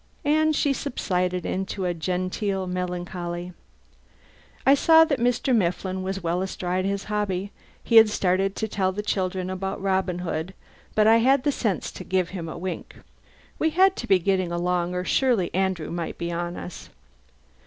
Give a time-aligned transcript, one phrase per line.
[0.25, 3.53] '"And she subsided into a genteel melancholy.
[4.65, 5.55] I saw that Mr.
[5.55, 7.51] Mifflin was well astride his hobby:
[7.83, 10.55] he had started to tell the children about Robin Hood,
[10.95, 12.95] but I had the sense to give him a wink.
[13.59, 16.89] We had to be getting along or surely Andrew might be on us.